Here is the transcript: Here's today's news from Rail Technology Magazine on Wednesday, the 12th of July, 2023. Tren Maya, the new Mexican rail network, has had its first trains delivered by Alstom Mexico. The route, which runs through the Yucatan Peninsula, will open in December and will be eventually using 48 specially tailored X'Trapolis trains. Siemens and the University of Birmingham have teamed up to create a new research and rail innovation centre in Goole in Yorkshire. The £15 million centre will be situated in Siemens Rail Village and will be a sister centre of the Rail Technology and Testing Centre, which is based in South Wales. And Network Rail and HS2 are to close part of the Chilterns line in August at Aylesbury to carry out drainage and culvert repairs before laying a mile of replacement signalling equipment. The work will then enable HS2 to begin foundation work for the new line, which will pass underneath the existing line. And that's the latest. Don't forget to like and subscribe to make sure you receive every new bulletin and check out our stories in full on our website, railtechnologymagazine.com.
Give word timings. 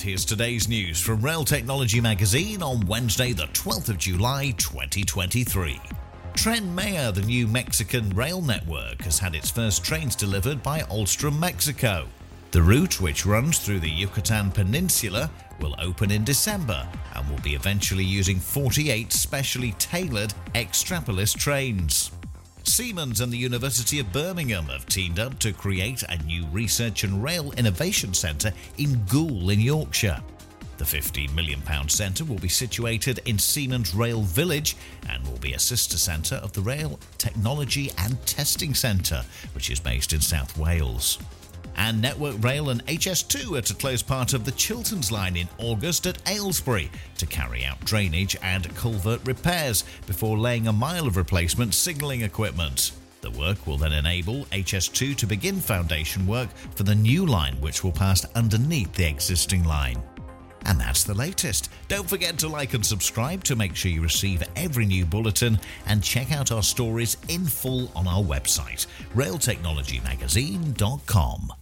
Here's 0.00 0.24
today's 0.24 0.66
news 0.66 0.98
from 0.98 1.20
Rail 1.20 1.44
Technology 1.44 2.00
Magazine 2.00 2.62
on 2.62 2.86
Wednesday, 2.86 3.34
the 3.34 3.48
12th 3.48 3.90
of 3.90 3.98
July, 3.98 4.54
2023. 4.56 5.78
Tren 6.32 6.72
Maya, 6.72 7.12
the 7.12 7.20
new 7.20 7.46
Mexican 7.46 8.08
rail 8.10 8.40
network, 8.40 9.02
has 9.02 9.18
had 9.18 9.34
its 9.34 9.50
first 9.50 9.84
trains 9.84 10.16
delivered 10.16 10.62
by 10.62 10.80
Alstom 10.82 11.38
Mexico. 11.38 12.08
The 12.50 12.62
route, 12.62 12.98
which 12.98 13.26
runs 13.26 13.58
through 13.58 13.80
the 13.80 13.90
Yucatan 13.90 14.50
Peninsula, 14.50 15.30
will 15.60 15.74
open 15.78 16.10
in 16.10 16.24
December 16.24 16.88
and 17.14 17.28
will 17.28 17.40
be 17.40 17.54
eventually 17.54 18.04
using 18.04 18.40
48 18.40 19.12
specially 19.12 19.72
tailored 19.72 20.32
X'Trapolis 20.54 21.36
trains. 21.36 22.10
Siemens 22.70 23.20
and 23.20 23.32
the 23.32 23.36
University 23.36 23.98
of 23.98 24.12
Birmingham 24.12 24.66
have 24.66 24.86
teamed 24.86 25.18
up 25.18 25.36
to 25.40 25.52
create 25.52 26.04
a 26.04 26.16
new 26.22 26.46
research 26.52 27.02
and 27.02 27.20
rail 27.20 27.50
innovation 27.56 28.14
centre 28.14 28.52
in 28.78 29.04
Goole 29.06 29.50
in 29.50 29.58
Yorkshire. 29.58 30.22
The 30.78 30.84
£15 30.84 31.34
million 31.34 31.60
centre 31.88 32.24
will 32.24 32.38
be 32.38 32.48
situated 32.48 33.20
in 33.24 33.40
Siemens 33.40 33.92
Rail 33.92 34.22
Village 34.22 34.76
and 35.08 35.26
will 35.26 35.38
be 35.38 35.54
a 35.54 35.58
sister 35.58 35.98
centre 35.98 36.36
of 36.36 36.52
the 36.52 36.60
Rail 36.60 37.00
Technology 37.18 37.90
and 37.98 38.24
Testing 38.24 38.72
Centre, 38.72 39.24
which 39.52 39.68
is 39.68 39.80
based 39.80 40.12
in 40.12 40.20
South 40.20 40.56
Wales. 40.56 41.18
And 41.80 42.00
Network 42.02 42.44
Rail 42.44 42.68
and 42.68 42.84
HS2 42.84 43.56
are 43.56 43.62
to 43.62 43.74
close 43.74 44.02
part 44.02 44.34
of 44.34 44.44
the 44.44 44.52
Chilterns 44.52 45.10
line 45.10 45.34
in 45.34 45.48
August 45.56 46.06
at 46.06 46.18
Aylesbury 46.28 46.90
to 47.16 47.24
carry 47.24 47.64
out 47.64 47.82
drainage 47.86 48.36
and 48.42 48.76
culvert 48.76 49.26
repairs 49.26 49.84
before 50.06 50.36
laying 50.36 50.68
a 50.68 50.74
mile 50.74 51.06
of 51.06 51.16
replacement 51.16 51.72
signalling 51.72 52.20
equipment. 52.20 52.92
The 53.22 53.30
work 53.30 53.66
will 53.66 53.78
then 53.78 53.94
enable 53.94 54.44
HS2 54.46 55.16
to 55.16 55.26
begin 55.26 55.58
foundation 55.58 56.26
work 56.26 56.50
for 56.74 56.82
the 56.82 56.94
new 56.94 57.24
line, 57.24 57.58
which 57.62 57.82
will 57.82 57.92
pass 57.92 58.26
underneath 58.34 58.92
the 58.92 59.08
existing 59.08 59.64
line. 59.64 60.02
And 60.66 60.78
that's 60.78 61.04
the 61.04 61.14
latest. 61.14 61.70
Don't 61.88 62.10
forget 62.10 62.36
to 62.40 62.48
like 62.48 62.74
and 62.74 62.84
subscribe 62.84 63.42
to 63.44 63.56
make 63.56 63.74
sure 63.74 63.90
you 63.90 64.02
receive 64.02 64.42
every 64.54 64.84
new 64.84 65.06
bulletin 65.06 65.58
and 65.86 66.04
check 66.04 66.30
out 66.30 66.52
our 66.52 66.62
stories 66.62 67.16
in 67.28 67.46
full 67.46 67.90
on 67.96 68.06
our 68.06 68.22
website, 68.22 68.86
railtechnologymagazine.com. 69.14 71.52